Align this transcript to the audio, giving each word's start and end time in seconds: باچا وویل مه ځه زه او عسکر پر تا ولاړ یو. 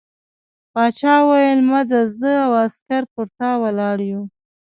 باچا 0.73 1.13
وویل 1.23 1.59
مه 1.69 1.81
ځه 1.89 1.99
زه 2.19 2.33
او 2.45 2.51
عسکر 2.65 3.03
پر 3.13 3.25
تا 3.39 3.51
ولاړ 3.63 3.97
یو. 4.11 4.21